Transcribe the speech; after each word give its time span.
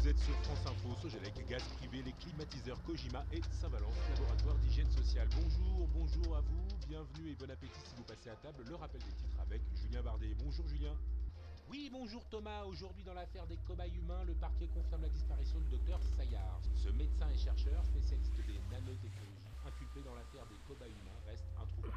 Vous 0.00 0.08
êtes 0.08 0.18
sur 0.18 0.34
France 0.44 0.64
Info, 0.64 0.96
Sogelec, 1.02 1.34
Gaz 1.46 1.62
Privé, 1.76 2.00
les 2.00 2.12
climatiseurs 2.12 2.82
Kojima 2.84 3.22
et 3.32 3.42
Saint-Valence, 3.60 3.92
laboratoire 4.08 4.56
d'hygiène 4.64 4.90
sociale. 4.90 5.28
Bonjour, 5.36 5.88
bonjour 5.92 6.36
à 6.36 6.40
vous, 6.40 6.64
bienvenue 6.88 7.32
et 7.32 7.34
bon 7.34 7.50
appétit 7.50 7.80
si 7.84 7.94
vous 7.96 8.04
passez 8.04 8.30
à 8.30 8.36
table. 8.36 8.64
Le 8.66 8.76
rappel 8.76 9.02
des 9.02 9.12
titres 9.12 9.36
avec 9.42 9.60
Julien 9.76 10.00
Bardet. 10.00 10.34
Bonjour 10.42 10.66
Julien. 10.68 10.96
Oui, 11.68 11.90
bonjour 11.92 12.24
Thomas. 12.30 12.64
Aujourd'hui, 12.64 13.04
dans 13.04 13.12
l'affaire 13.12 13.46
des 13.46 13.58
cobayes 13.68 13.94
humains, 13.94 14.24
le 14.24 14.32
parquet 14.32 14.68
confirme 14.68 15.02
la 15.02 15.10
disparition 15.10 15.60
du 15.60 15.68
docteur 15.68 16.00
Sayar. 16.16 16.62
Ce 16.76 16.88
médecin 16.88 17.28
et 17.28 17.36
chercheur, 17.36 17.84
spécialiste 17.84 18.32
des 18.46 18.58
nanotechnologies, 18.72 19.52
inculpé 19.68 20.00
dans 20.00 20.14
l'affaire 20.14 20.46
des 20.48 20.56
cobayes 20.66 20.96
humains, 20.96 21.20
reste 21.28 21.44
introuvable. 21.60 21.92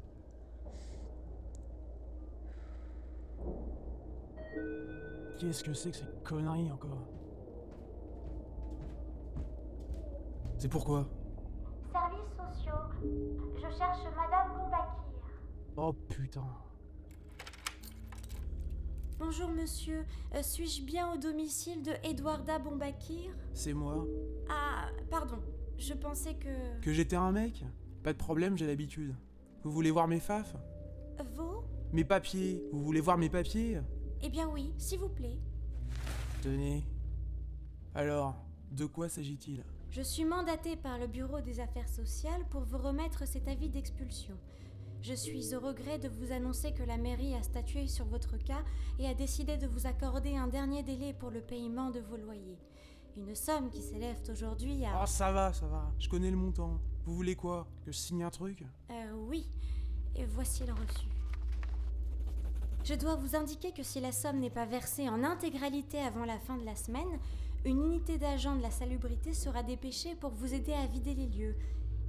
Qu'est-ce 5.39 5.63
que 5.63 5.73
c'est 5.73 5.91
que 5.91 5.97
ces 5.97 6.05
conneries 6.23 6.71
encore? 6.71 7.07
C'est 10.57 10.67
pourquoi? 10.67 11.07
Services 11.91 12.19
sociaux. 12.35 12.73
Je 13.55 13.77
cherche 13.77 13.99
Madame 14.15 14.49
Bombakir. 14.57 15.03
Oh 15.77 15.93
putain. 15.93 16.43
Bonjour 19.17 19.49
monsieur, 19.49 20.05
Euh, 20.33 20.41
suis-je 20.41 20.83
bien 20.83 21.11
au 21.13 21.17
domicile 21.17 21.81
de 21.83 21.91
Edwarda 22.03 22.57
Bombakir? 22.59 23.31
C'est 23.53 23.73
moi. 23.73 24.05
Ah, 24.49 24.87
pardon, 25.09 25.39
je 25.77 25.93
pensais 25.93 26.35
que... 26.35 26.79
Que 26.81 26.93
j'étais 26.93 27.15
un 27.17 27.31
mec? 27.31 27.63
Pas 28.03 28.13
de 28.13 28.17
problème, 28.17 28.57
j'ai 28.57 28.65
l'habitude. 28.67 29.13
Vous 29.63 29.71
voulez 29.71 29.91
voir 29.91 30.07
mes 30.07 30.19
fafs 30.21 30.55
Vous 31.35 31.63
Mes 31.91 32.05
papiers 32.05 32.63
Vous 32.71 32.79
voulez 32.81 33.01
voir 33.01 33.17
mes 33.17 33.29
papiers? 33.29 33.79
Eh 34.21 34.29
bien 34.29 34.49
oui, 34.49 34.73
s'il 34.77 34.99
vous 34.99 35.09
plaît. 35.09 35.39
Tenez. 36.41 36.83
Alors, 37.95 38.35
de 38.71 38.85
quoi 38.85 39.09
s'agit-il? 39.09 39.63
Je 39.89 40.01
suis 40.01 40.25
mandatée 40.25 40.75
par 40.75 40.97
le 40.97 41.07
Bureau 41.07 41.41
des 41.41 41.59
Affaires 41.59 41.89
sociales 41.89 42.45
pour 42.49 42.63
vous 42.63 42.77
remettre 42.77 43.27
cet 43.27 43.47
avis 43.47 43.69
d'expulsion. 43.69 44.37
Je 45.01 45.13
suis 45.13 45.55
au 45.55 45.61
regret 45.61 45.97
de 45.97 46.09
vous 46.09 46.31
annoncer 46.31 46.73
que 46.73 46.83
la 46.83 46.97
mairie 46.97 47.33
a 47.33 47.41
statué 47.41 47.87
sur 47.87 48.05
votre 48.05 48.37
cas 48.37 48.63
et 48.99 49.07
a 49.07 49.13
décidé 49.13 49.57
de 49.57 49.65
vous 49.65 49.87
accorder 49.87 50.35
un 50.35 50.47
dernier 50.47 50.83
délai 50.83 51.13
pour 51.13 51.31
le 51.31 51.41
paiement 51.41 51.89
de 51.89 52.01
vos 52.01 52.17
loyers. 52.17 52.59
Une 53.15 53.33
somme 53.33 53.69
qui 53.69 53.81
s'élève 53.81 54.19
aujourd'hui 54.29 54.85
à... 54.85 55.01
Oh, 55.01 55.05
ça 55.07 55.31
va, 55.31 55.53
ça 55.53 55.67
va. 55.67 55.91
Je 55.97 56.09
connais 56.09 56.29
le 56.29 56.37
montant. 56.37 56.79
Vous 57.05 57.15
voulez 57.15 57.35
quoi? 57.35 57.67
Que 57.85 57.91
je 57.91 57.97
signe 57.97 58.23
un 58.23 58.29
truc? 58.29 58.63
Euh, 58.91 59.11
oui. 59.13 59.49
Et 60.15 60.25
voici 60.25 60.65
le 60.65 60.73
reçu. 60.73 61.07
Je 62.83 62.93
dois 62.95 63.15
vous 63.15 63.35
indiquer 63.35 63.71
que 63.71 63.83
si 63.83 63.99
la 63.99 64.11
somme 64.11 64.39
n'est 64.39 64.49
pas 64.49 64.65
versée 64.65 65.09
en 65.09 65.23
intégralité 65.23 65.99
avant 65.99 66.25
la 66.25 66.39
fin 66.39 66.57
de 66.57 66.65
la 66.65 66.75
semaine, 66.75 67.19
une 67.65 67.83
unité 67.83 68.17
d'agents 68.17 68.55
de 68.55 68.61
la 68.61 68.71
salubrité 68.71 69.33
sera 69.33 69.63
dépêchée 69.63 70.15
pour 70.15 70.31
vous 70.31 70.53
aider 70.53 70.73
à 70.73 70.87
vider 70.87 71.13
les 71.13 71.27
lieux. 71.27 71.55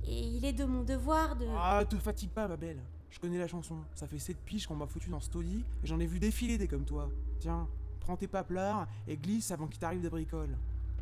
Et 0.07 0.21
il 0.21 0.45
est 0.45 0.53
de 0.53 0.65
mon 0.65 0.83
devoir 0.83 1.37
de... 1.37 1.47
Ah, 1.57 1.85
te 1.85 1.97
fatigue 1.97 2.31
pas, 2.31 2.49
ma 2.49 2.57
belle. 2.57 2.81
Je 3.11 3.19
connais 3.19 3.39
la 3.39 3.49
chanson. 3.49 3.77
Ça 3.95 4.07
fait 4.07 4.19
7 4.19 4.39
piges 4.39 4.67
qu'on 4.67 4.77
m'a 4.77 4.87
foutu 4.87 5.11
dans 5.11 5.21
ce 5.21 5.29
taudis 5.29 5.65
et 5.83 5.87
j'en 5.87 5.99
ai 5.99 6.07
vu 6.07 6.19
défiler 6.19 6.57
des 6.57 6.69
comme 6.69 6.85
toi. 6.85 7.11
Tiens, 7.41 7.69
prends 7.99 8.17
tes 8.17 8.29
paplards 8.29 8.87
et 9.09 9.17
glisse 9.17 9.51
avant 9.51 9.67
qu'il 9.67 9.81
t'arrive 9.81 10.01
des 10.01 10.09
bricoles. 10.09 10.57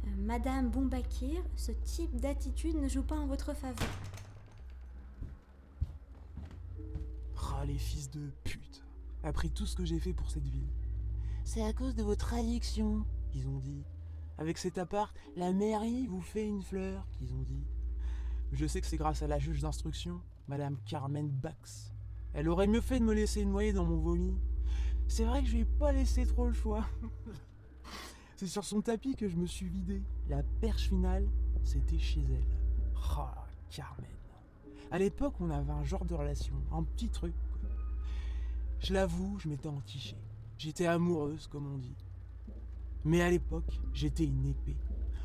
Euh, 0.04 0.08
Madame 0.16 0.70
Bombakir, 0.70 1.42
ce 1.54 1.72
type 1.72 2.18
d'attitude 2.18 2.76
ne 2.76 2.88
joue 2.88 3.02
pas 3.02 3.16
en 3.16 3.26
votre 3.26 3.54
faveur. 3.54 3.88
Ah, 7.60 7.64
les 7.66 7.78
fils 7.78 8.08
de 8.10 8.20
Après 9.22 9.48
tout 9.48 9.66
ce 9.66 9.76
que 9.76 9.84
j'ai 9.84 9.98
fait 9.98 10.12
pour 10.12 10.30
cette 10.30 10.46
ville. 10.46 10.68
C'est 11.44 11.64
à 11.64 11.72
cause 11.72 11.94
de 11.94 12.02
votre 12.02 12.34
addiction, 12.34 13.04
ils 13.34 13.48
ont 13.48 13.58
dit. 13.58 13.84
Avec 14.38 14.58
cet 14.58 14.78
appart, 14.78 15.14
la 15.36 15.52
mairie 15.52 16.06
vous 16.06 16.20
fait 16.20 16.46
une 16.46 16.62
fleur, 16.62 17.06
qu'ils 17.12 17.32
ont 17.32 17.42
dit. 17.42 17.66
Je 18.52 18.66
sais 18.66 18.80
que 18.80 18.86
c'est 18.86 18.96
grâce 18.96 19.22
à 19.22 19.26
la 19.26 19.38
juge 19.38 19.60
d'instruction, 19.60 20.20
Madame 20.46 20.76
Carmen 20.86 21.28
Bax. 21.28 21.92
Elle 22.34 22.48
aurait 22.48 22.66
mieux 22.66 22.80
fait 22.80 23.00
de 23.00 23.04
me 23.04 23.14
laisser 23.14 23.44
noyer 23.44 23.72
dans 23.72 23.84
mon 23.84 23.98
vomi. 23.98 24.38
C'est 25.08 25.24
vrai 25.24 25.42
que 25.42 25.48
je 25.48 25.54
lui 25.54 25.60
ai 25.62 25.64
pas 25.64 25.92
laissé 25.92 26.26
trop 26.26 26.46
le 26.46 26.52
choix. 26.52 26.86
c'est 28.36 28.46
sur 28.46 28.64
son 28.64 28.80
tapis 28.80 29.16
que 29.16 29.28
je 29.28 29.36
me 29.36 29.46
suis 29.46 29.68
vidé. 29.68 30.02
La 30.28 30.42
perche 30.60 30.88
finale, 30.88 31.28
c'était 31.64 31.98
chez 31.98 32.20
elle. 32.20 32.56
Ah, 33.16 33.46
Carmen. 33.70 34.06
À 34.90 34.98
l'époque, 34.98 35.34
on 35.40 35.50
avait 35.50 35.72
un 35.72 35.84
genre 35.84 36.04
de 36.04 36.14
relation, 36.14 36.54
un 36.72 36.82
petit 36.82 37.08
truc. 37.08 37.34
Je 38.80 38.94
l'avoue, 38.94 39.38
je 39.38 39.48
m'étais 39.48 39.68
entiché. 39.68 40.16
J'étais 40.56 40.86
amoureuse, 40.86 41.46
comme 41.46 41.72
on 41.72 41.78
dit. 41.78 41.96
Mais 43.04 43.22
à 43.22 43.30
l'époque, 43.30 43.80
j'étais 43.92 44.24
une 44.24 44.46
épée. 44.46 44.76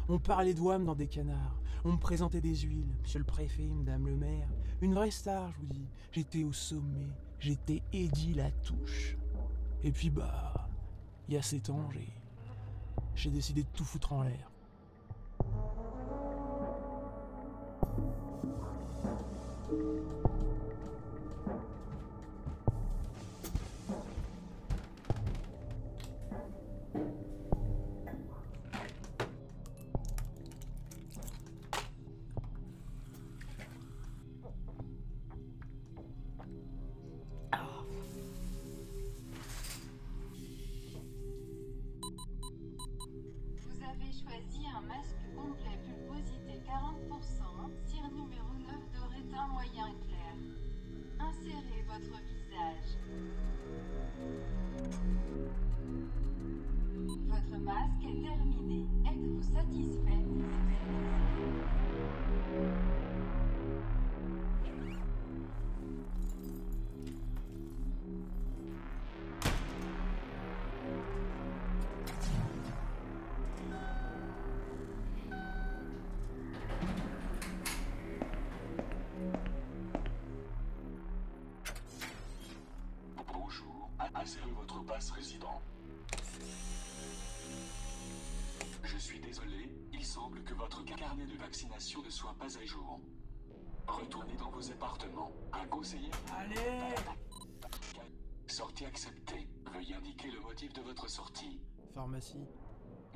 On 0.09 0.19
parlait 0.19 0.53
d'ouam 0.53 0.85
dans 0.85 0.95
des 0.95 1.07
canards. 1.07 1.59
On 1.85 1.93
me 1.93 1.97
présentait 1.97 2.41
des 2.41 2.55
huiles. 2.55 2.93
Monsieur 3.01 3.19
le 3.19 3.25
préfet, 3.25 3.63
madame 3.63 4.07
le 4.07 4.15
maire. 4.15 4.47
Une 4.81 4.93
vraie 4.93 5.11
star, 5.11 5.51
je 5.53 5.59
vous 5.59 5.73
dis. 5.73 5.87
J'étais 6.11 6.43
au 6.43 6.53
sommet. 6.53 7.07
J'étais 7.39 7.81
Eddie 7.91 8.33
la 8.33 8.51
touche. 8.51 9.17
Et 9.83 9.91
puis, 9.91 10.09
bah, 10.09 10.69
il 11.27 11.35
y 11.35 11.37
a 11.37 11.41
sept 11.41 11.69
ans. 11.69 11.89
J'ai 13.15 13.29
décidé 13.29 13.63
de 13.63 13.69
tout 13.73 13.85
foutre 13.85 14.13
en 14.13 14.23
l'air. 14.23 14.49
Votre 51.99 52.23
visage. 52.25 52.97
Votre 57.27 57.57
masque 57.61 58.03
est 58.03 58.21
terminé. 58.21 58.85
Êtes-vous 59.05 59.43
satisfait? 59.43 60.02
Semble 90.33 90.43
que 90.45 90.53
votre 90.55 90.83
carnet 90.83 91.25
de 91.25 91.37
vaccination 91.37 92.01
ne 92.01 92.09
soit 92.09 92.35
pas 92.39 92.57
à 92.57 92.65
jour. 92.65 92.99
Retournez 93.87 94.35
dans 94.37 94.49
vos 94.49 94.71
appartements. 94.71 95.31
Un 95.51 95.65
conseiller. 95.67 96.09
Allez 96.35 96.55
Sortie 98.47 98.85
acceptée. 98.85 99.47
Veuillez 99.71 99.95
indiquer 99.95 100.31
le 100.31 100.39
motif 100.41 100.73
de 100.73 100.81
votre 100.81 101.09
sortie. 101.09 101.59
Pharmacie. 101.93 102.47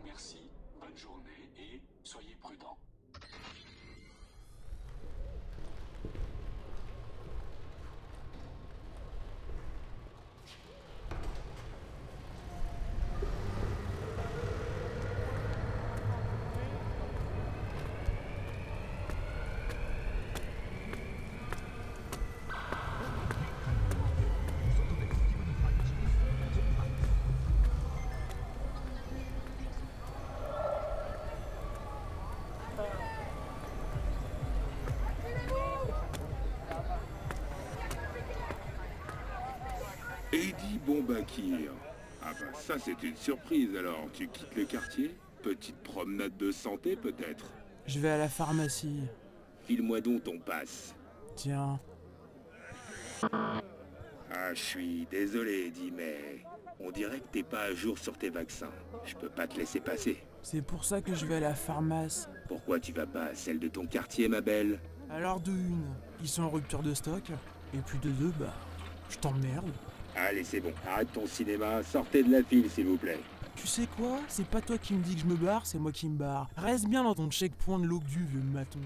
Merci, 0.03 0.49
bonne 0.79 0.97
journée 0.97 1.51
et 1.57 1.81
soyez 2.03 2.35
prudents. 2.35 2.77
Eddie 40.37 40.79
Bombakir. 40.85 41.71
Ah 42.21 42.31
bah 42.39 42.53
ça 42.53 42.75
c'est 42.77 43.01
une 43.01 43.15
surprise 43.15 43.75
alors. 43.75 44.07
Tu 44.13 44.27
quittes 44.27 44.55
le 44.55 44.65
quartier? 44.65 45.15
Petite 45.41 45.77
promenade 45.77 46.37
de 46.37 46.51
santé 46.51 46.95
peut-être? 46.95 47.51
Je 47.87 47.99
vais 47.99 48.09
à 48.09 48.17
la 48.19 48.29
pharmacie. 48.29 49.01
File-moi 49.65 49.99
donc 50.01 50.23
ton 50.23 50.37
passe. 50.37 50.93
Tiens. 51.35 51.79
Ah, 53.23 54.53
je 54.53 54.61
suis 54.61 55.07
désolé, 55.09 55.67
Eddie, 55.67 55.91
mais 55.91 56.45
on 56.79 56.91
dirait 56.91 57.19
que 57.19 57.27
t'es 57.31 57.43
pas 57.43 57.61
à 57.61 57.73
jour 57.73 57.97
sur 57.97 58.15
tes 58.15 58.29
vaccins. 58.29 58.69
Je 59.05 59.15
peux 59.15 59.29
pas 59.29 59.47
te 59.47 59.57
laisser 59.57 59.79
passer. 59.79 60.23
C'est 60.43 60.61
pour 60.61 60.85
ça 60.85 61.01
que 61.01 61.15
je 61.15 61.25
vais 61.25 61.35
à 61.35 61.39
la 61.39 61.55
pharmacie. 61.55 62.27
Pourquoi 62.47 62.79
tu 62.79 62.93
vas 62.93 63.07
pas 63.07 63.25
à 63.25 63.35
celle 63.35 63.59
de 63.59 63.69
ton 63.69 63.87
quartier, 63.87 64.27
ma 64.27 64.41
belle? 64.41 64.79
Alors 65.09 65.39
de 65.39 65.51
une, 65.51 65.85
ils 66.21 66.27
sont 66.27 66.43
en 66.43 66.49
rupture 66.49 66.83
de 66.83 66.93
stock. 66.93 67.23
Et 67.73 67.79
puis 67.79 67.97
de 67.99 68.09
deux, 68.09 68.33
bah, 68.39 68.53
je 69.09 69.17
t'emmerde. 69.17 69.71
Allez, 70.17 70.43
c'est 70.43 70.59
bon. 70.59 70.73
Arrête 70.87 71.11
ton 71.13 71.27
cinéma. 71.27 71.83
Sortez 71.83 72.23
de 72.23 72.31
la 72.31 72.43
file, 72.43 72.69
s'il 72.69 72.87
vous 72.87 72.97
plaît. 72.97 73.19
Tu 73.55 73.67
sais 73.67 73.87
quoi? 73.97 74.19
C'est 74.27 74.47
pas 74.47 74.61
toi 74.61 74.77
qui 74.77 74.93
me 74.93 75.03
dis 75.03 75.15
que 75.15 75.21
je 75.21 75.25
me 75.25 75.35
barre, 75.35 75.65
c'est 75.65 75.77
moi 75.77 75.91
qui 75.91 76.07
me 76.07 76.17
barre. 76.17 76.49
Reste 76.57 76.87
bien 76.87 77.03
dans 77.03 77.15
ton 77.15 77.29
checkpoint 77.29 77.79
de 77.79 77.87
du 77.87 78.23
vieux 78.25 78.41
maton. 78.41 78.79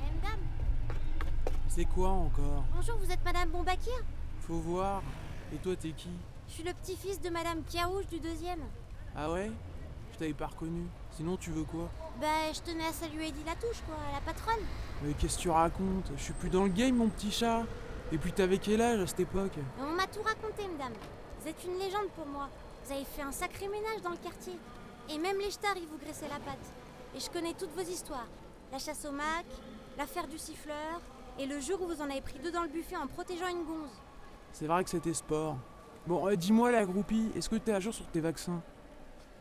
Eh, 0.00 0.14
madame, 0.14 0.40
C'est 1.68 1.84
quoi 1.86 2.08
encore? 2.08 2.64
Bonjour, 2.74 2.98
vous 2.98 3.10
êtes 3.10 3.24
Madame 3.24 3.50
Bombakir 3.50 3.92
Faut 4.40 4.58
voir. 4.58 5.02
Et 5.52 5.56
toi, 5.56 5.74
t'es 5.76 5.90
qui? 5.90 6.10
Je 6.50 6.56
suis 6.56 6.64
le 6.64 6.74
petit-fils 6.74 7.20
de 7.20 7.30
Madame 7.30 7.62
Kiarouche 7.62 8.08
du 8.08 8.18
deuxième. 8.18 8.58
Ah 9.14 9.30
ouais? 9.30 9.52
Je 10.12 10.18
t'avais 10.18 10.34
pas 10.34 10.48
reconnu. 10.48 10.84
Sinon, 11.12 11.36
tu 11.36 11.50
veux 11.52 11.62
quoi? 11.62 11.88
Bah, 12.20 12.52
je 12.52 12.60
tenais 12.60 12.84
à 12.86 12.92
saluer 12.92 13.28
Eddie 13.28 13.44
Latouche, 13.46 13.80
quoi, 13.86 13.94
la 14.12 14.20
patronne. 14.20 14.64
Mais 15.04 15.14
qu'est-ce 15.14 15.36
que 15.36 15.42
tu 15.42 15.50
racontes? 15.50 16.10
Je 16.16 16.20
suis 16.20 16.32
plus 16.32 16.50
dans 16.50 16.64
le 16.64 16.70
game, 16.70 16.96
mon 16.96 17.08
petit 17.08 17.30
chat. 17.30 17.62
Et 18.10 18.18
puis 18.18 18.32
t'avais 18.32 18.58
quel 18.58 18.82
âge 18.82 18.98
à 18.98 19.06
cette 19.06 19.20
époque? 19.20 19.52
On 19.78 19.94
m'a 19.94 20.08
tout 20.08 20.22
raconté, 20.22 20.66
madame. 20.76 20.92
Vous 21.40 21.48
êtes 21.48 21.64
une 21.64 21.78
légende 21.78 22.08
pour 22.16 22.26
moi. 22.26 22.48
Vous 22.84 22.92
avez 22.92 23.04
fait 23.04 23.22
un 23.22 23.32
sacré 23.32 23.68
ménage 23.68 24.02
dans 24.02 24.10
le 24.10 24.16
quartier. 24.16 24.58
Et 25.08 25.18
même 25.18 25.38
les 25.38 25.52
stars, 25.52 25.76
ils 25.76 25.86
vous 25.86 25.98
graissaient 25.98 26.28
la 26.28 26.40
patte. 26.40 26.74
Et 27.14 27.20
je 27.20 27.30
connais 27.30 27.54
toutes 27.54 27.76
vos 27.76 27.88
histoires. 27.88 28.26
La 28.72 28.78
chasse 28.78 29.06
au 29.08 29.12
mac, 29.12 29.46
l'affaire 29.96 30.26
du 30.26 30.36
siffleur, 30.36 31.00
et 31.38 31.46
le 31.46 31.60
jour 31.60 31.80
où 31.80 31.86
vous 31.86 32.02
en 32.02 32.10
avez 32.10 32.22
pris 32.22 32.40
deux 32.40 32.50
dans 32.50 32.64
le 32.64 32.70
buffet 32.70 32.96
en 32.96 33.06
protégeant 33.06 33.48
une 33.48 33.64
gonze. 33.64 34.02
C'est 34.52 34.66
vrai 34.66 34.82
que 34.82 34.90
c'était 34.90 35.14
sport. 35.14 35.56
Bon, 36.06 36.26
euh, 36.28 36.36
dis-moi 36.36 36.70
la 36.72 36.84
groupie, 36.84 37.30
est-ce 37.36 37.48
que 37.48 37.56
t'es 37.56 37.72
à 37.72 37.80
jour 37.80 37.94
sur 37.94 38.06
tes 38.06 38.20
vaccins? 38.20 38.62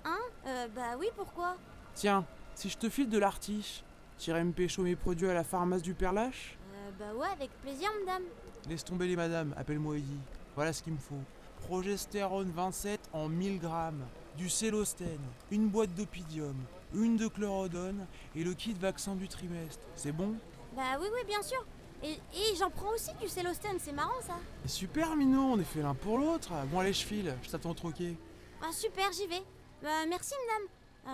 Hein? 0.06 0.18
Euh, 0.46 0.68
bah 0.76 0.98
oui, 1.00 1.08
pourquoi? 1.16 1.56
Tiens, 1.96 2.26
si 2.54 2.70
je 2.70 2.78
te 2.78 2.90
file 2.90 3.10
de 3.10 3.18
l'artiche, 3.18 3.84
t'irais 4.18 4.44
me 4.44 4.52
pécho 4.52 4.84
mes 4.84 4.96
produits 4.96 5.30
à 5.30 5.34
la 5.34 5.44
pharmacie 5.44 5.84
du 5.84 5.94
Père 5.94 6.14
Lâche 6.14 6.58
Euh, 6.74 6.92
bah 7.00 7.14
ouais, 7.20 7.28
avec 7.34 7.50
plaisir, 7.62 7.90
madame. 8.06 8.24
Laisse 8.70 8.84
tomber 8.84 9.08
les 9.08 9.16
madames, 9.16 9.54
appelle-moi 9.58 9.98
Eddie. 9.98 10.20
Voilà 10.56 10.74
ce 10.74 10.84
qu'il 10.84 10.94
me 10.94 10.98
faut. 11.00 11.22
Progestérone 11.62 12.52
27 12.52 13.00
en 13.14 13.30
1000 13.30 13.60
grammes, 13.60 14.06
du 14.38 14.50
célostène, 14.50 15.20
une 15.52 15.70
boîte 15.70 15.94
d'opidium, 15.94 16.56
une 16.94 17.18
de 17.18 17.28
chlorodone 17.28 18.06
et 18.36 18.44
le 18.44 18.54
kit 18.54 18.74
vaccin 18.74 19.16
du 19.16 19.28
trimestre. 19.28 19.86
C'est 19.96 20.12
bon? 20.12 20.36
Bah 20.76 20.98
oui, 21.00 21.08
oui, 21.14 21.22
bien 21.28 21.42
sûr. 21.42 21.64
Et, 22.04 22.12
et 22.14 22.56
j'en 22.58 22.70
prends 22.70 22.92
aussi 22.94 23.12
du 23.22 23.28
célostène, 23.28 23.78
c'est 23.80 23.92
marrant 23.92 24.22
ça. 24.26 24.36
Super 24.66 25.16
Mino, 25.16 25.42
on 25.42 25.60
est 25.60 25.64
fait 25.66 25.82
l'un 25.82 25.94
pour 25.96 26.18
l'autre. 26.18 26.52
Bon 26.72 26.80
allez, 26.80 26.94
je 26.94 27.06
file, 27.06 27.36
je 27.44 27.50
t'attends 27.50 27.74
troqué. 27.74 28.16
Ah 28.62 28.72
super, 28.72 29.12
j'y 29.12 29.28
vais. 29.28 29.42
Bah 29.84 30.06
merci, 30.08 30.34
madame. 30.48 30.68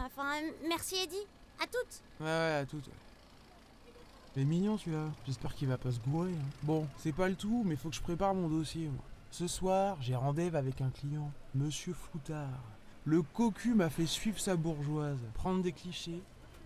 Euh, 0.03 0.07
Enfin, 0.07 0.31
merci, 0.67 0.95
Eddie. 0.95 1.25
À 1.59 1.65
toutes. 1.65 2.01
Ouais, 2.19 2.25
ouais, 2.25 2.53
à 2.61 2.65
toutes. 2.65 2.89
Mais 4.35 4.43
mignon 4.43 4.77
celui-là, 4.77 5.05
j'espère 5.25 5.55
qu'il 5.55 5.67
va 5.69 5.77
pas 5.77 5.91
se 5.91 5.99
gourer. 5.99 6.31
hein. 6.31 6.45
Bon, 6.63 6.85
c'est 6.97 7.13
pas 7.13 7.29
le 7.29 7.35
tout, 7.35 7.63
mais 7.65 7.75
faut 7.77 7.89
que 7.89 7.95
je 7.95 8.01
prépare 8.01 8.33
mon 8.35 8.47
dossier. 8.49 8.87
moi. 8.87 9.03
Ce 9.31 9.47
soir, 9.47 9.97
j'ai 10.01 10.15
rendez-vous 10.15 10.55
avec 10.57 10.81
un 10.81 10.89
client, 10.89 11.31
Monsieur 11.55 11.93
Floutard. 11.93 12.49
Le 13.05 13.21
cocu 13.21 13.73
m'a 13.73 13.89
fait 13.89 14.05
suivre 14.05 14.39
sa 14.39 14.55
bourgeoise, 14.55 15.17
prendre 15.35 15.61
des 15.63 15.71
clichés, 15.71 16.21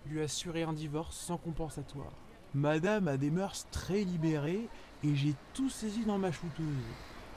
lui 0.08 0.22
assurer 0.22 0.64
un 0.64 0.74
divorce 0.74 1.16
sans 1.18 1.38
compensatoire. 1.38 2.12
Madame 2.54 3.08
a 3.08 3.18
des 3.18 3.30
mœurs 3.30 3.68
très 3.72 4.04
libérées 4.04 4.68
et 5.04 5.16
j'ai 5.16 5.36
tout 5.54 5.70
saisi 5.70 6.04
dans 6.06 6.18
ma 6.18 6.32
shooteuse. 6.32 6.66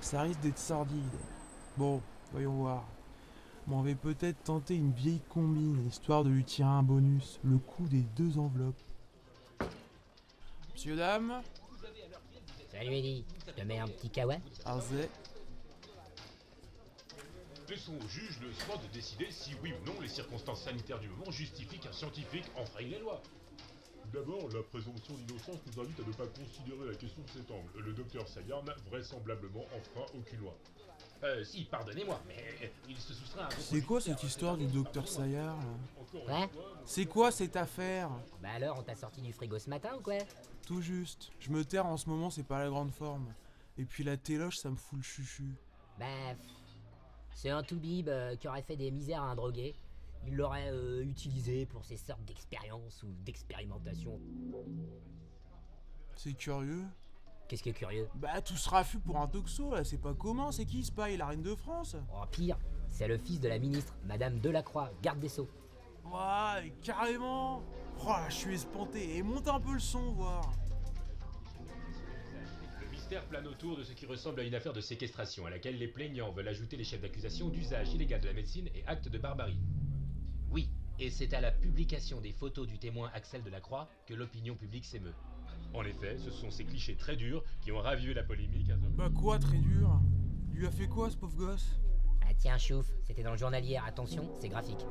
Ça 0.01 0.23
risque 0.23 0.41
d'être 0.41 0.59
sordide. 0.59 1.19
Bon, 1.77 2.01
voyons 2.33 2.55
voir. 2.55 2.85
M'en 3.67 3.83
vais 3.83 3.95
peut-être 3.95 4.43
tenter 4.43 4.75
une 4.75 4.93
vieille 4.93 5.23
combine, 5.29 5.87
histoire 5.87 6.25
de 6.25 6.31
lui 6.31 6.45
tirer 6.45 6.69
un 6.69 6.83
bonus, 6.83 7.39
le 7.45 7.59
coût 7.59 7.87
des 7.87 8.03
deux 8.17 8.39
enveloppes. 8.39 8.83
Monsieur, 10.73 10.97
dame, 10.97 11.43
Salut 12.73 12.95
Eddie, 12.95 13.25
je 13.47 13.53
te 13.53 13.61
mets 13.67 13.79
un 13.79 13.87
petit 13.87 14.09
kawa? 14.09 14.37
Arzé, 14.65 15.09
Laissons 17.69 17.93
au 18.05 18.09
juge 18.09 18.39
le 18.43 18.53
soin 18.53 18.77
de 18.77 18.93
décider 18.93 19.29
si 19.31 19.55
oui 19.63 19.73
ou 19.73 19.87
non 19.87 19.99
les 20.01 20.09
circonstances 20.09 20.63
sanitaires 20.63 20.99
du 20.99 21.09
moment 21.09 21.31
justifient 21.31 21.79
qu'un 21.79 21.93
scientifique 21.93 22.45
enfreigne 22.57 22.91
les 22.91 22.99
lois. 22.99 23.23
D'abord, 24.13 24.49
la 24.53 24.63
présomption 24.63 25.15
d'innocence 25.15 25.57
nous 25.67 25.83
invite 25.83 26.01
à 26.01 26.07
ne 26.07 26.13
pas 26.13 26.27
considérer 26.27 26.87
la 26.87 26.95
question 26.95 27.23
de 27.23 27.31
cet 27.31 27.51
angle. 27.51 27.83
Le 27.83 27.93
docteur 27.95 28.29
Sayan 28.29 28.63
n'a 28.63 28.75
vraisemblablement 28.91 29.65
enfreint 29.75 30.07
aucune 30.15 30.41
loi. 30.41 30.55
Euh, 31.25 31.43
si, 31.45 31.65
pardonnez-moi, 31.65 32.21
mais 32.27 32.37
euh, 32.63 32.69
il 32.89 32.97
se 32.97 33.15
soustrait 33.15 33.43
à 33.43 33.49
c'est 33.51 33.81
quoi 33.81 34.01
cette 34.01 34.23
histoire 34.23 34.57
du 34.57 34.67
docteur 34.67 35.09
Sayard 35.09 35.57
Ouais 36.29 36.51
C'est 36.85 37.07
quoi 37.07 37.31
cette 37.31 37.57
affaire? 37.57 38.11
Bah 38.43 38.51
alors, 38.57 38.81
on 38.81 38.83
t'a 38.83 38.97
sorti 38.97 39.23
du 39.23 39.33
frigo 39.33 39.59
ce 39.59 39.71
matin 39.71 39.91
ou 39.97 40.03
quoi? 40.03 40.19
Tout 40.67 40.83
juste. 40.83 41.31
Je 41.39 41.51
me 41.51 41.65
terre 41.65 41.87
en 41.87 41.97
ce 41.97 42.11
moment, 42.11 42.29
c'est 42.29 42.43
pas 42.43 42.59
la 42.59 42.69
grande 42.69 42.91
forme. 42.91 43.33
Et 43.79 43.85
puis 43.85 44.05
la 44.05 44.17
téloche, 44.17 44.59
ça 44.59 44.69
me 44.69 44.77
fout 44.77 44.99
le 44.99 45.05
chuchu. 45.05 45.55
Bah, 45.99 46.07
c'est 47.35 47.51
un 47.51 47.63
toubib 47.63 48.09
euh, 48.09 48.37
qui 48.37 48.49
aurait 48.49 48.63
fait 48.63 48.77
des 48.77 48.91
misères 48.91 49.23
à 49.23 49.27
un 49.27 49.37
drogué. 49.37 49.75
Il 50.27 50.37
l'aurait 50.37 50.71
euh, 50.71 51.03
utilisé 51.03 51.67
pour 51.67 51.85
ces 51.85 51.97
sortes 51.97 52.25
d'expériences 52.25 53.03
ou 53.03 53.13
d'expérimentations. 53.25 54.21
C'est 56.15 56.35
curieux. 56.35 56.85
Qu'est-ce 57.49 57.63
qui 57.63 57.69
est 57.71 57.75
curieux? 57.75 58.09
Bah 58.15 58.41
tout 58.41 58.57
se 58.57 58.69
raffut 58.71 58.99
pour 58.99 59.19
un 59.19 59.27
toxo 59.27 59.75
là, 59.75 59.85
c'est 59.85 60.01
pas 60.01 60.15
comment, 60.15 60.53
c'est 60.53 60.65
qui 60.65 60.83
Spy, 60.85 61.17
la 61.19 61.27
reine 61.27 61.43
de 61.43 61.55
France? 61.55 61.97
Oh, 62.15 62.25
pire, 62.31 62.57
c'est 62.89 63.09
le 63.09 63.19
fils 63.19 63.41
de 63.41 63.49
la 63.49 63.59
ministre, 63.59 63.95
Madame 64.07 64.39
Delacroix, 64.39 64.91
garde 65.03 65.19
des 65.19 65.29
Sceaux. 65.29 65.51
Ouais, 66.05 66.73
carrément 66.83 67.63
Oh 68.01 68.09
là, 68.09 68.29
je 68.31 68.35
suis 68.35 68.55
espanté, 68.55 69.17
et 69.17 69.23
monte 69.23 69.49
un 69.49 69.61
peu 69.61 69.75
le 69.75 69.81
son, 69.81 70.13
voir 70.13 70.51
Le 72.81 72.91
mystère 72.91 73.25
plane 73.27 73.47
autour 73.47 73.77
de 73.77 73.83
ce 73.83 73.93
qui 73.93 74.07
ressemble 74.07 74.41
à 74.41 74.45
une 74.45 74.55
affaire 74.55 74.73
de 74.73 74.81
séquestration 74.81 75.45
à 75.45 75.51
laquelle 75.51 75.77
les 75.77 75.89
plaignants 75.89 76.33
veulent 76.33 76.49
ajouter 76.49 76.77
les 76.77 76.85
chefs 76.85 77.03
d'accusation 77.03 77.51
d'usage 77.51 77.93
illégal 77.93 78.21
de 78.21 78.29
la 78.29 78.35
médecine 78.35 78.69
et 78.75 78.83
actes 78.87 79.09
de 79.09 79.19
barbarie. 79.19 79.61
Oui, 80.53 80.71
et 80.99 81.11
c'est 81.11 81.33
à 81.35 81.41
la 81.41 81.51
publication 81.51 82.21
des 82.21 82.33
photos 82.33 82.67
du 82.67 82.79
témoin 82.79 83.11
Axel 83.15 83.43
Delacroix 83.43 83.89
que 84.07 84.15
l'opinion 84.15 84.55
publique 84.55 84.85
s'émeut. 84.85 85.15
En 85.75 85.83
effet, 85.85 86.19
ce 86.19 86.31
sont 86.31 86.51
ces 86.51 86.65
clichés 86.65 86.97
très 86.97 87.17
durs 87.17 87.43
qui 87.63 87.73
ont 87.73 87.79
ravivé 87.79 88.13
la 88.15 88.23
polémique. 88.23 88.69
à- 88.71 88.77
Bah 88.77 89.09
quoi, 89.15 89.39
très 89.39 89.59
dur? 89.59 90.01
Il 90.53 90.59
lui 90.59 90.67
a 90.67 90.71
fait 90.71 90.87
quoi, 90.89 91.11
ce 91.11 91.17
pauvre 91.17 91.37
gosse? 91.37 91.77
Ah 92.23 92.35
tiens, 92.39 92.59
chouf, 92.59 92.87
c'était 93.07 93.23
dans 93.23 93.33
le 93.33 93.39
journal 93.39 93.65
hier, 93.65 93.83
attention, 93.85 94.31
c'est 94.41 94.49
graphique. 94.49 94.85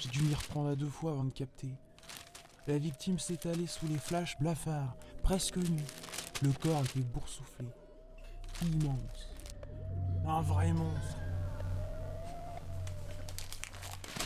J'ai 0.00 0.08
dû 0.08 0.22
m'y 0.22 0.34
reprendre 0.34 0.70
à 0.70 0.76
deux 0.76 0.88
fois 0.88 1.12
avant 1.12 1.24
de 1.24 1.30
capter. 1.32 1.68
La 2.66 2.78
victime 2.78 3.18
s'étalait 3.18 3.66
sous 3.66 3.86
les 3.86 3.98
flashs 3.98 4.36
blafards, 4.40 4.96
presque 5.22 5.56
nu. 5.56 5.82
Le 6.42 6.50
corps 6.52 6.82
était 6.84 7.00
boursouflé. 7.00 7.66
Immense. 8.62 9.34
Un 10.26 10.40
vrai 10.42 10.72
monstre. 10.72 11.15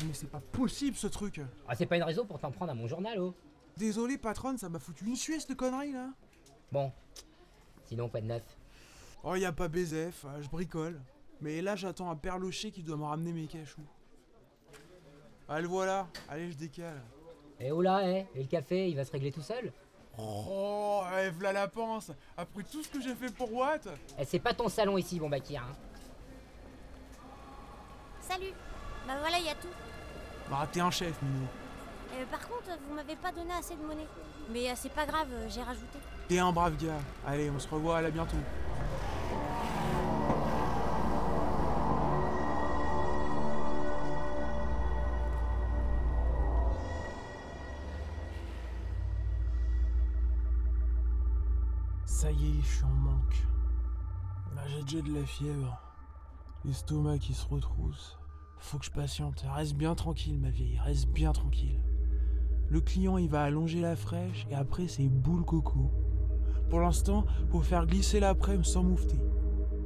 Mais 0.07 0.15
c'est 0.15 0.31
pas 0.31 0.41
possible 0.53 0.97
ce 0.97 1.07
truc 1.07 1.41
Ah, 1.69 1.75
c'est 1.75 1.87
pas 1.87 1.97
une 1.97 2.03
raison 2.03 2.25
pour 2.25 2.39
t'en 2.39 2.51
prendre 2.51 2.71
à 2.73 2.75
mon 2.75 2.87
journal, 2.87 3.19
oh 3.21 3.35
Désolé 3.77 4.19
patronne, 4.19 4.59
ça 4.59 4.69
m'a 4.69 4.79
foutu 4.79 5.05
une 5.07 5.17
suée 5.17 5.39
cette 5.41 5.57
connerie 5.57 5.93
là 5.93 6.11
Bon, 6.73 6.93
sinon, 7.85 8.09
quoi 8.09 8.21
de 8.21 8.27
neuf 8.27 8.43
Oh 9.23 9.35
y 9.37 9.45
a 9.45 9.53
pas 9.53 9.69
BZF, 9.69 10.25
euh, 10.25 10.41
je 10.41 10.49
bricole. 10.49 11.01
Mais 11.41 11.61
là 11.63 11.77
j'attends 11.77 12.11
un 12.11 12.17
perlocher 12.17 12.71
qui 12.71 12.83
doit 12.83 12.97
me 12.97 13.05
ramener 13.05 13.33
mes 13.33 13.47
cachous. 13.47 13.81
Ah 15.49 15.61
le 15.61 15.69
voilà, 15.69 16.07
allez 16.29 16.51
je 16.51 16.57
décale. 16.57 17.03
Eh 17.59 17.71
oh 17.73 17.83
là, 17.83 18.01
eh 18.05 18.27
Et 18.35 18.43
le 18.43 18.49
café, 18.49 18.89
il 18.89 18.97
va 18.97 19.05
se 19.05 19.13
régler 19.13 19.33
tout 19.33 19.43
seul? 19.43 19.73
Oh, 20.19 21.03
eh, 21.19 21.31
v'là 21.31 21.53
la 21.53 21.69
panse 21.69 22.11
Après 22.37 22.63
tout 22.63 22.83
ce 22.83 22.89
que 22.89 23.01
j'ai 23.01 23.15
fait 23.15 23.33
pour 23.35 23.53
Watt 23.53 23.89
Eh, 24.19 24.25
c'est 24.25 24.39
pas 24.39 24.55
ton 24.55 24.69
salon 24.69 24.97
ici, 24.99 25.19
bon 25.19 25.29
Bakir, 25.29 25.63
hein. 25.63 25.77
Salut. 28.21 28.53
Bah 29.07 29.15
voilà, 29.21 29.39
il 29.39 29.45
y 29.47 29.49
a 29.49 29.55
tout. 29.55 29.69
Bah, 30.51 30.67
un 30.75 30.91
chef, 30.91 31.23
Minou. 31.23 31.47
Euh, 32.13 32.25
par 32.29 32.41
contre, 32.41 32.77
vous 32.89 32.95
m'avez 32.95 33.15
pas 33.15 33.31
donné 33.31 33.53
assez 33.53 33.77
de 33.77 33.83
monnaie. 33.83 34.09
Mais 34.53 34.69
euh, 34.69 34.73
c'est 34.75 34.93
pas 34.93 35.07
grave, 35.07 35.29
euh, 35.33 35.47
j'ai 35.49 35.63
rajouté. 35.63 35.99
T'es 36.27 36.41
un 36.41 36.51
brave 36.51 36.77
gars. 36.77 36.99
Allez, 37.25 37.49
on 37.51 37.59
se 37.61 37.69
revoit 37.69 37.99
à 37.99 38.03
la 38.03 38.11
bientôt. 38.11 38.37
Ça 52.07 52.33
y 52.33 52.59
est, 52.59 52.61
je 52.61 52.67
suis 52.67 52.85
en 52.85 52.89
manque. 52.89 53.37
Bah, 54.57 54.63
j'ai 54.67 54.83
déjà 54.83 55.01
de 55.01 55.15
la 55.15 55.25
fièvre. 55.25 55.81
L'estomac 56.65 57.19
qui 57.19 57.35
se 57.35 57.47
retrousse. 57.47 58.20
Faut 58.61 58.79
que 58.79 58.85
je 58.85 58.91
patiente. 58.91 59.45
Reste 59.53 59.75
bien 59.75 59.95
tranquille, 59.95 60.39
ma 60.39 60.51
vieille. 60.51 60.79
Reste 60.85 61.09
bien 61.09 61.33
tranquille. 61.33 61.81
Le 62.69 62.81
client, 62.81 63.19
il 63.19 63.29
va 63.29 63.43
allonger 63.43 63.81
la 63.81 63.97
fraîche 63.97 64.47
et 64.51 64.55
après, 64.55 64.87
c'est 64.87 65.09
boule 65.09 65.45
coco. 65.45 65.91
Pour 66.69 66.81
l'instant, 66.81 67.25
faut 67.51 67.63
faire 67.63 67.87
glisser 67.87 68.21
l'après-midi 68.21 68.69
sans 68.69 68.85
moufter. 68.85 69.19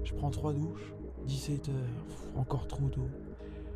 Je 0.02 0.12
prends 0.12 0.30
trois 0.30 0.52
douches. 0.52 0.92
17 1.26 1.70
heures. 1.70 2.36
Encore 2.36 2.66
trop 2.66 2.88
tôt. 2.88 3.08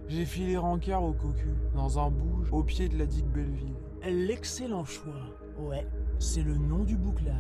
J'ai 0.09 0.27
filé 0.27 0.57
rancard 0.57 1.05
au 1.05 1.13
cocu, 1.13 1.55
dans 1.75 1.99
un 1.99 2.11
bouge, 2.11 2.53
au 2.53 2.63
pied 2.63 2.89
de 2.89 2.99
la 2.99 3.07
digue 3.07 3.27
Belleville. 3.27 3.77
L'excellent 4.05 4.85
choix. 4.85 5.39
Ouais, 5.59 5.87
c'est 6.19 6.43
le 6.43 6.57
nom 6.57 6.85
du 6.85 6.97
bouclard. 6.97 7.37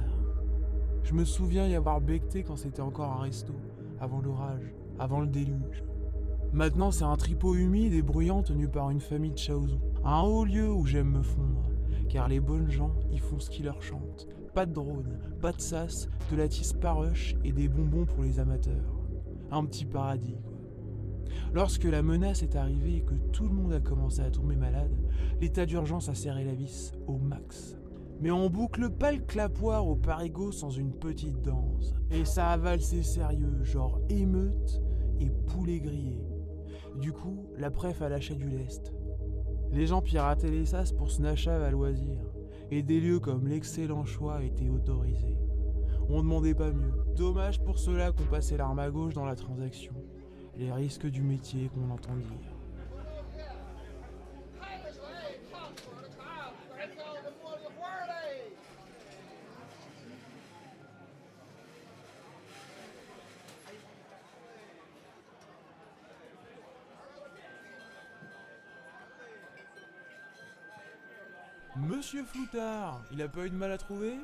Je 1.03 1.12
me 1.12 1.25
souviens 1.25 1.67
y 1.67 1.75
avoir 1.75 2.00
becté 2.00 2.43
quand 2.43 2.57
c'était 2.57 2.83
encore 2.83 3.12
un 3.12 3.23
resto, 3.23 3.55
avant 4.00 4.21
l'orage, 4.21 4.75
avant 4.99 5.21
le 5.21 5.27
déluge. 5.27 5.83
Maintenant, 6.52 6.90
c'est 6.90 7.05
un 7.05 7.17
tripot 7.17 7.55
humide 7.55 7.93
et 7.93 8.02
bruyant 8.02 8.43
tenu 8.43 8.69
par 8.69 8.90
une 8.90 9.00
famille 9.00 9.33
de 9.33 9.38
Chaouzou. 9.38 9.78
Un 10.05 10.23
haut 10.23 10.45
lieu 10.45 10.71
où 10.71 10.87
j'aime 10.87 11.11
me 11.11 11.23
fondre, 11.23 11.69
car 12.09 12.26
les 12.26 12.40
bonnes 12.40 12.71
gens 12.71 12.95
y 13.12 13.19
font 13.19 13.38
ce 13.38 13.50
qui 13.50 13.62
leur 13.62 13.83
chante. 13.83 14.28
Pas 14.55 14.64
de 14.64 14.73
drone, 14.73 15.19
pas 15.43 15.52
de 15.52 15.61
sas, 15.61 16.09
de 16.31 16.37
la 16.37 16.49
tisse 16.49 16.73
parush 16.73 17.37
et 17.45 17.52
des 17.52 17.69
bonbons 17.69 18.07
pour 18.07 18.25
les 18.25 18.40
amateurs. 18.40 18.99
Un 19.50 19.64
petit 19.67 19.85
paradis, 19.85 20.37
quoi. 20.43 20.59
Lorsque 21.52 21.85
la 21.85 22.02
menace 22.02 22.43
est 22.43 22.57
arrivée 22.57 22.97
et 22.97 23.02
que 23.02 23.14
tout 23.33 23.45
le 23.45 23.55
monde 23.55 23.73
a 23.73 23.81
commencé 23.81 24.21
à 24.21 24.31
tomber 24.31 24.57
malade, 24.57 24.97
l'état 25.40 25.67
d'urgence 25.67 26.09
a 26.09 26.14
serré 26.14 26.45
la 26.45 26.55
vis 26.55 26.93
au 27.07 27.19
max. 27.19 27.76
Mais 28.21 28.31
on 28.31 28.50
boucle 28.50 28.90
pas 28.90 29.12
le 29.12 29.21
clapoir 29.21 29.87
au 29.87 29.97
parigot 29.97 30.50
sans 30.50 30.71
une 30.71 30.93
petite 30.93 31.40
danse. 31.43 31.95
Et 32.11 32.25
ça 32.25 32.50
a 32.50 32.57
valsé 32.57 33.02
sérieux, 33.02 33.62
genre 33.62 34.00
émeute 34.09 34.83
et 35.21 35.31
poulet 35.47 35.81
grillé. 35.81 36.21
Du 36.99 37.12
coup, 37.12 37.47
la 37.57 37.71
préf 37.71 38.02
a 38.02 38.09
lâché 38.09 38.35
du 38.35 38.49
lest. 38.49 38.93
Les 39.71 39.87
gens 39.87 40.02
pirataient 40.02 40.50
les 40.50 40.67
sas 40.67 40.93
pour 40.93 41.12
snashave 41.12 41.62
à 41.62 41.71
loisir. 41.71 42.19
Et 42.71 42.83
des 42.83 43.00
lieux 43.00 43.21
comme 43.21 43.47
l'excellent 43.47 44.05
choix 44.05 44.43
étaient 44.43 44.69
autorisés. 44.69 45.38
On 46.09 46.19
demandait 46.19 46.55
pas 46.55 46.73
mieux. 46.73 46.93
Dommage 47.17 47.62
pour 47.62 47.78
ceux-là 47.78 48.11
qu'on 48.12 48.25
passait 48.25 48.57
l'arme 48.57 48.81
à 48.81 48.90
gauche 48.90 49.14
dans 49.14 49.26
la 49.26 49.37
transaction. 49.37 49.95
Les 50.57 50.73
risques 50.73 51.07
du 51.07 51.23
métier 51.23 51.71
qu'on 51.73 51.90
entend. 51.93 52.17
Monsieur 71.77 72.25
Floutard, 72.25 73.01
il 73.13 73.23
a 73.23 73.29
pas 73.29 73.47
eu 73.47 73.51
de 73.51 73.55
mal 73.55 73.71
à 73.71 73.79
trouver? 73.79 74.19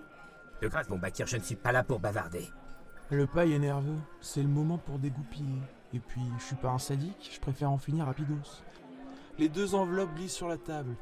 De 0.60 0.68
grâce, 0.68 0.88
bon 0.88 0.98
Bakir, 0.98 1.26
je 1.26 1.36
ne 1.36 1.42
suis 1.42 1.54
pas 1.54 1.72
là 1.72 1.84
pour 1.84 2.00
bavarder. 2.00 2.50
Le 3.10 3.26
paille 3.26 3.52
est 3.52 3.58
nerveux, 3.58 3.98
c'est 4.20 4.42
le 4.42 4.48
moment 4.48 4.78
pour 4.78 4.98
dégoupiller. 4.98 5.60
Et 5.92 6.00
puis, 6.00 6.22
je 6.38 6.44
suis 6.44 6.56
pas 6.56 6.70
un 6.70 6.78
sadique, 6.78 7.30
je 7.32 7.38
préfère 7.40 7.70
en 7.70 7.78
finir 7.78 8.06
rapidos. 8.06 8.62
Les 9.38 9.48
deux 9.48 9.74
enveloppes 9.74 10.14
glissent 10.16 10.34
sur 10.34 10.48
la 10.48 10.56
table. 10.56 10.96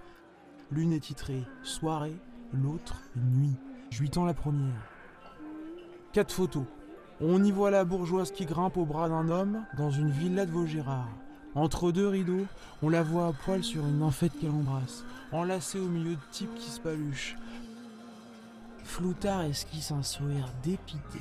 L'une 0.70 0.92
est 0.92 1.00
titrée 1.00 1.44
soirée, 1.62 2.16
l'autre 2.52 3.00
nuit. 3.16 3.56
Je 3.90 4.00
lui 4.00 4.10
tends 4.10 4.24
la 4.24 4.34
première. 4.34 4.82
Quatre 6.12 6.34
photos. 6.34 6.64
On 7.20 7.42
y 7.42 7.52
voit 7.52 7.70
la 7.70 7.84
bourgeoise 7.84 8.32
qui 8.32 8.46
grimpe 8.46 8.76
au 8.76 8.84
bras 8.84 9.08
d'un 9.08 9.28
homme 9.28 9.64
dans 9.78 9.90
une 9.90 10.10
villa 10.10 10.44
de 10.44 10.50
Vaugirard. 10.50 11.08
Entre 11.54 11.92
deux 11.92 12.08
rideaux, 12.08 12.46
on 12.82 12.88
la 12.88 13.02
voit 13.02 13.26
à 13.26 13.32
poil 13.32 13.62
sur 13.62 13.82
une 13.82 13.98
nymphette 13.98 14.32
qu'elle 14.40 14.50
embrasse, 14.50 15.04
enlacée 15.32 15.78
au 15.78 15.88
milieu 15.88 16.14
de 16.14 16.20
types 16.30 16.54
qui 16.54 16.70
se 16.70 16.80
paluchent. 16.80 17.36
Floutard 18.84 19.42
esquisse 19.42 19.90
un 19.90 20.02
sourire 20.02 20.48
dépité. 20.62 21.20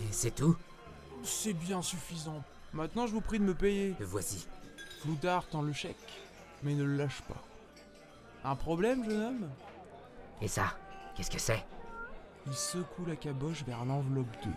Et 0.00 0.12
c'est 0.12 0.34
tout? 0.34 0.56
C'est 1.22 1.54
bien 1.54 1.80
suffisant. 1.80 2.42
Maintenant, 2.72 3.06
je 3.06 3.12
vous 3.12 3.20
prie 3.20 3.38
de 3.38 3.44
me 3.44 3.54
payer. 3.54 3.94
Le 4.00 4.06
voici. 4.06 4.46
Floutard 5.00 5.46
tend 5.46 5.62
le 5.62 5.72
chèque, 5.72 5.96
mais 6.62 6.74
ne 6.74 6.84
le 6.84 6.96
lâche 6.96 7.22
pas. 7.22 7.42
Un 8.44 8.56
problème, 8.56 9.04
jeune 9.04 9.22
homme? 9.22 9.48
Et 10.40 10.48
ça 10.48 10.74
Qu'est-ce 11.14 11.30
que 11.30 11.38
c'est? 11.38 11.64
Il 12.46 12.54
secoue 12.54 13.04
la 13.06 13.16
caboche 13.16 13.64
vers 13.64 13.84
l'enveloppe 13.84 14.34
2. 14.44 14.50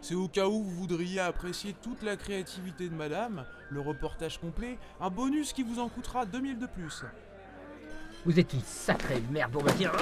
C'est 0.00 0.14
au 0.14 0.28
cas 0.28 0.46
où 0.46 0.62
vous 0.62 0.70
voudriez 0.70 1.20
apprécier 1.20 1.74
toute 1.82 2.02
la 2.02 2.16
créativité 2.16 2.88
de 2.88 2.94
madame, 2.94 3.46
le 3.70 3.80
reportage 3.80 4.38
complet, 4.38 4.78
un 5.00 5.10
bonus 5.10 5.52
qui 5.52 5.62
vous 5.62 5.78
en 5.78 5.88
coûtera 5.88 6.26
2000 6.26 6.58
de 6.58 6.66
plus. 6.66 7.04
Vous 8.24 8.38
êtes 8.38 8.52
une 8.52 8.60
sacrée 8.60 9.22
merde 9.30 9.52
pour 9.52 9.64
me 9.64 9.72
dire. 9.72 9.92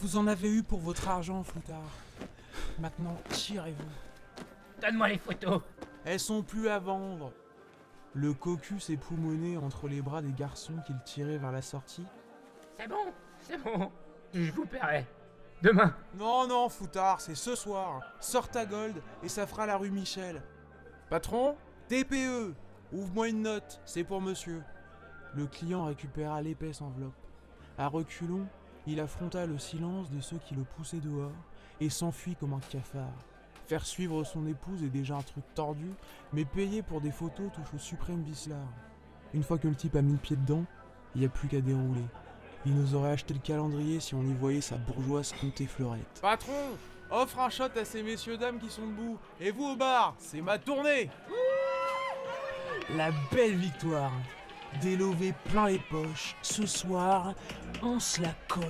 Vous 0.00 0.16
en 0.16 0.26
avez 0.26 0.48
eu 0.48 0.62
pour 0.62 0.78
votre 0.78 1.08
argent, 1.08 1.42
Floutard. 1.42 1.90
Maintenant, 2.78 3.20
tirez-vous. 3.30 4.80
Donne-moi 4.80 5.08
les 5.08 5.18
photos 5.18 5.60
Elles 6.08 6.18
sont 6.18 6.42
plus 6.42 6.70
à 6.70 6.78
vendre. 6.78 7.34
Le 8.14 8.32
cocu 8.32 8.80
s'est 8.80 8.96
poumonné 8.96 9.58
entre 9.58 9.88
les 9.88 10.00
bras 10.00 10.22
des 10.22 10.32
garçons 10.32 10.72
qu'il 10.86 10.98
tirait 11.04 11.36
vers 11.36 11.52
la 11.52 11.60
sortie. 11.60 12.06
C'est 12.78 12.88
bon, 12.88 13.12
c'est 13.40 13.62
bon. 13.62 13.92
Je 14.32 14.50
vous 14.52 14.64
paierai. 14.64 15.06
Demain. 15.60 15.94
Non, 16.14 16.46
non, 16.48 16.70
Floutard, 16.70 17.20
c'est 17.20 17.34
ce 17.34 17.54
soir. 17.54 18.00
Sors 18.20 18.48
ta 18.48 18.64
gold 18.64 18.94
et 19.22 19.28
ça 19.28 19.46
fera 19.46 19.66
la 19.66 19.76
rue 19.76 19.90
Michel. 19.90 20.40
Patron 21.10 21.56
TPE 21.88 22.54
Ouvre-moi 22.94 23.28
une 23.28 23.42
note, 23.42 23.78
c'est 23.84 24.04
pour 24.04 24.22
monsieur. 24.22 24.62
Le 25.34 25.46
client 25.46 25.84
récupéra 25.84 26.40
l'épaisse 26.40 26.80
enveloppe. 26.80 27.12
À 27.76 27.86
reculons, 27.86 28.46
il 28.86 28.98
affronta 29.00 29.44
le 29.44 29.58
silence 29.58 30.10
de 30.10 30.22
ceux 30.22 30.38
qui 30.38 30.54
le 30.54 30.64
poussaient 30.64 31.00
dehors 31.00 31.32
et 31.82 31.90
s'enfuit 31.90 32.34
comme 32.34 32.54
un 32.54 32.60
cafard. 32.60 33.12
Faire 33.68 33.84
suivre 33.84 34.24
son 34.24 34.46
épouse 34.46 34.82
est 34.82 34.88
déjà 34.88 35.16
un 35.16 35.22
truc 35.22 35.44
tordu, 35.54 35.90
mais 36.32 36.46
payer 36.46 36.80
pour 36.80 37.02
des 37.02 37.10
photos 37.10 37.52
touche 37.52 37.74
au 37.74 37.78
suprême 37.78 38.22
vicelard. 38.22 38.72
Une 39.34 39.42
fois 39.42 39.58
que 39.58 39.68
le 39.68 39.74
type 39.74 39.94
a 39.94 40.00
mis 40.00 40.12
le 40.12 40.18
pied 40.18 40.36
dedans, 40.36 40.64
il 41.14 41.20
n'y 41.20 41.26
a 41.26 41.28
plus 41.28 41.48
qu'à 41.48 41.60
dérouler. 41.60 42.06
Il 42.64 42.74
nous 42.74 42.94
aurait 42.94 43.10
acheté 43.10 43.34
le 43.34 43.40
calendrier 43.40 44.00
si 44.00 44.14
on 44.14 44.22
y 44.22 44.32
voyait 44.32 44.62
sa 44.62 44.76
bourgeoise 44.76 45.34
compter 45.38 45.66
fleurette. 45.66 46.18
Patron 46.22 46.78
Offre 47.10 47.40
un 47.40 47.50
shot 47.50 47.64
à 47.76 47.84
ces 47.84 48.02
messieurs-dames 48.02 48.58
qui 48.58 48.70
sont 48.70 48.86
debout. 48.86 49.18
Et 49.38 49.50
vous 49.50 49.72
au 49.72 49.76
bar, 49.76 50.14
c'est 50.18 50.40
ma 50.40 50.58
tournée 50.58 51.10
La 52.96 53.10
belle 53.30 53.56
victoire 53.56 54.12
Des 54.80 54.96
lovés 54.96 55.34
plein 55.50 55.68
les 55.68 55.80
poches. 55.90 56.36
Ce 56.40 56.64
soir, 56.64 57.34
on 57.82 58.00
se 58.00 58.22
la 58.22 58.32
colle. 58.48 58.64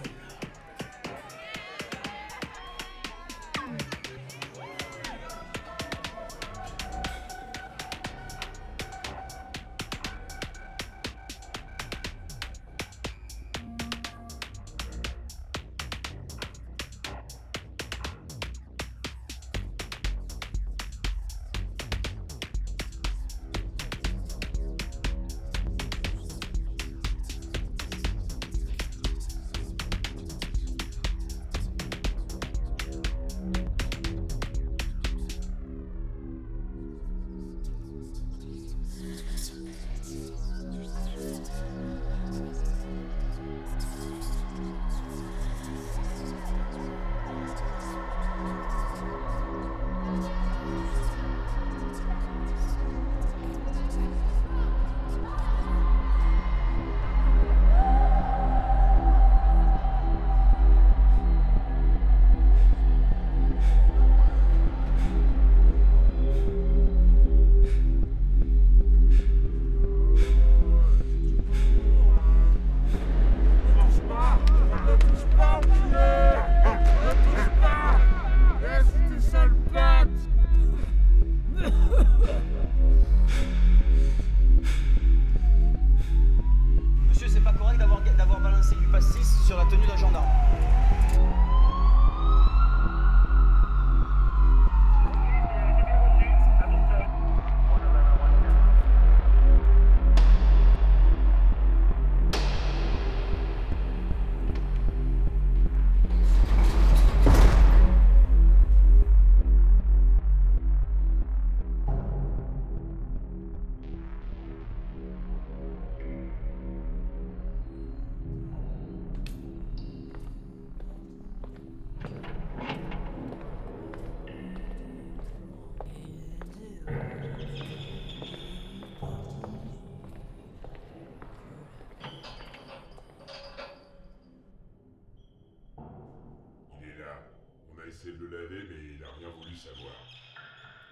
Savoir 139.58 139.92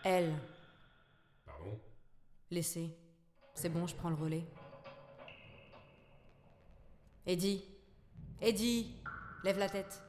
Elle. 0.05 0.35
Pardon? 1.45 1.79
Laissez. 2.51 2.97
C'est 3.55 3.69
bon, 3.69 3.87
je 3.87 3.95
prends 3.95 4.11
le 4.11 4.17
relais. 4.17 4.47
Eddie 7.27 7.65
Eddie 8.41 8.95
Lève 9.43 9.59
la 9.59 9.69
tête. 9.69 10.03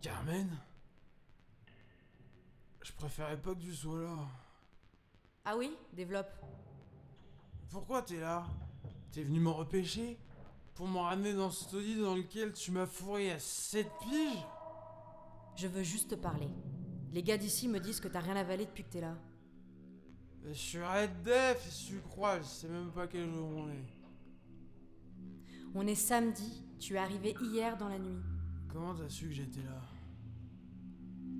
Carmen? 0.00 0.48
Je 2.82 2.92
préférais 2.92 3.36
pas 3.36 3.54
que 3.54 3.60
tu 3.60 3.74
sois 3.74 4.00
là. 4.00 4.16
Ah 5.44 5.56
oui? 5.56 5.76
Développe. 5.92 6.30
Pourquoi 7.70 8.02
t'es 8.02 8.20
là? 8.20 8.46
T'es 9.12 9.22
venu 9.22 9.40
me 9.40 9.50
repêcher? 9.50 10.18
Pour 10.74 10.86
me 10.86 10.98
ramener 10.98 11.34
dans 11.34 11.50
ce 11.50 11.68
taudis 11.68 12.00
dans 12.00 12.14
lequel 12.14 12.52
tu 12.52 12.70
m'as 12.70 12.86
fourré 12.86 13.32
à 13.32 13.40
7 13.40 13.90
piges? 14.00 14.46
Je 15.56 15.66
veux 15.66 15.82
juste 15.82 16.10
te 16.10 16.14
parler. 16.14 16.48
Les 17.12 17.22
gars 17.22 17.38
d'ici 17.38 17.68
me 17.68 17.80
disent 17.80 18.00
que 18.00 18.08
t'as 18.08 18.20
rien 18.20 18.36
avalé 18.36 18.66
depuis 18.66 18.84
que 18.84 18.90
t'es 18.90 19.00
là. 19.00 19.16
Je 20.46 20.52
suis 20.52 20.78
Red 20.78 21.22
Def, 21.24 21.66
si 21.70 21.86
tu 21.86 22.00
crois, 22.00 22.38
je 22.40 22.46
sais 22.46 22.68
même 22.68 22.90
pas 22.90 23.06
quel 23.06 23.28
jour 23.30 23.48
on 23.48 23.68
est. 23.68 23.86
On 25.74 25.86
est 25.86 25.94
samedi, 25.94 26.64
tu 26.78 26.94
es 26.94 26.98
arrivé 26.98 27.34
hier 27.42 27.76
dans 27.76 27.88
la 27.88 27.98
nuit. 27.98 28.20
Comment 28.68 28.94
t'as 28.94 29.08
su 29.08 29.26
que 29.26 29.32
j'étais 29.32 29.62
là? 29.62 29.82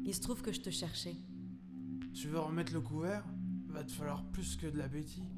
Il 0.04 0.14
se 0.14 0.20
trouve 0.20 0.42
que 0.42 0.52
je 0.52 0.60
te 0.60 0.70
cherchais. 0.70 1.16
Tu 2.14 2.28
veux 2.28 2.38
remettre 2.38 2.72
le 2.72 2.80
couvert? 2.80 3.24
Va 3.68 3.84
te 3.84 3.92
falloir 3.92 4.24
plus 4.24 4.56
que 4.56 4.66
de 4.66 4.78
l'appétit. 4.78 5.28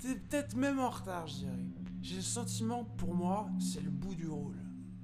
T'es 0.00 0.14
peut-être 0.14 0.56
même 0.56 0.78
en 0.78 0.90
retard, 0.90 1.26
je 1.26 1.38
dirais. 1.38 1.66
J'ai 2.00 2.16
le 2.16 2.22
sentiment, 2.22 2.84
pour 2.84 3.14
moi, 3.14 3.48
c'est 3.60 3.80
le 3.80 3.90
bout 3.90 4.14
du 4.14 4.28
rôle. 4.28 4.56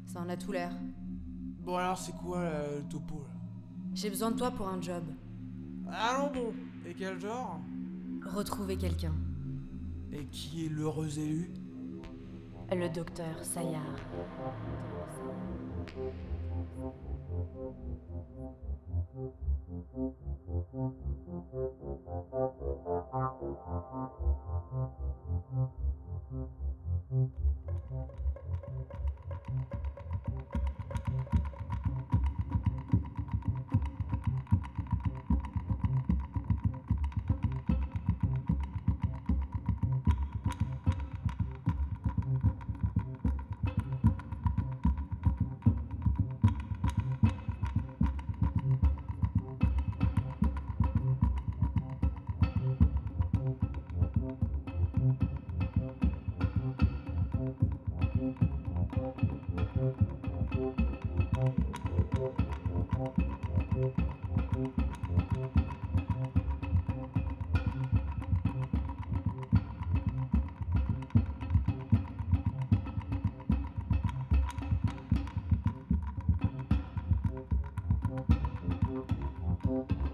Ça 0.07 0.21
en 0.21 0.29
a 0.29 0.37
tout 0.37 0.53
l'air. 0.53 0.73
Bon 1.61 1.77
alors 1.77 1.99
c'est 1.99 2.15
quoi 2.17 2.45
là, 2.45 2.77
le 2.77 2.89
topo 2.89 3.21
là? 3.21 3.38
J'ai 3.95 4.11
besoin 4.11 4.31
de 4.31 4.37
toi 4.37 4.51
pour 4.51 4.69
un 4.69 4.81
job. 4.81 5.05
Allons 5.91 6.31
bon 6.33 6.53
Et 6.87 6.95
quel 6.95 7.19
genre? 7.19 7.61
Retrouver 8.25 8.77
quelqu'un. 8.77 9.15
Et 10.13 10.25
qui 10.27 10.67
est 10.67 10.69
l'heureux 10.69 11.19
élu? 11.19 11.51
Le 12.71 12.89
docteur 12.89 13.43
Sayar. 13.43 13.83
thank 79.69 79.91
you 79.91 80.08